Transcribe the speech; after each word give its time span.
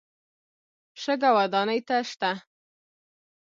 شګه 1.01 1.29
ودانۍ 1.37 1.79
ته 1.87 1.97
شته. 2.09 2.31